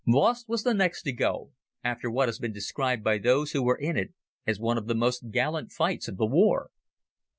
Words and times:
Voss 0.07 0.47
was 0.47 0.63
the 0.63 0.73
next 0.73 1.03
to 1.03 1.11
go, 1.11 1.51
after 1.83 2.09
what 2.09 2.27
has 2.27 2.39
been 2.39 2.51
described 2.51 3.03
by 3.03 3.19
those 3.19 3.51
who 3.51 3.61
were 3.61 3.77
in 3.77 3.95
it 3.97 4.15
as 4.47 4.59
one 4.59 4.79
of 4.79 4.87
the 4.87 4.95
most 4.95 5.29
gallant 5.29 5.71
fights 5.71 6.07
of 6.07 6.17
the 6.17 6.25
war. 6.25 6.71